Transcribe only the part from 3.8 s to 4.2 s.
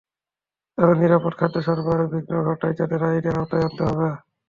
হবে।